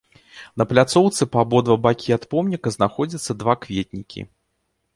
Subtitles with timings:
[0.59, 4.21] На пляцоўцы па абодва бакі ад помніка знаходзяцца два кветнікі.